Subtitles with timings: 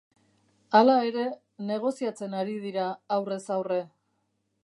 [0.79, 1.25] Hala ere,
[1.67, 2.87] negoziatzen ari dira
[3.19, 3.81] aurrez aurre.